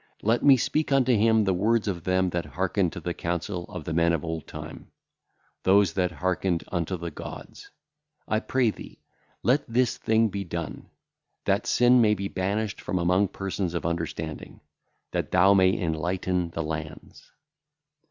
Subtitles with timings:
[0.23, 3.83] Let me speak unto him the words of them that hearken to the counsel of
[3.85, 4.89] the men of old time;
[5.61, 7.69] those that hearkened unto the gods.
[8.27, 8.97] I pray thee,
[9.43, 10.89] let this thing be done,
[11.45, 14.61] that sin may be banished from among persons of understanding,
[15.11, 17.31] that thou may enlighten the lands.'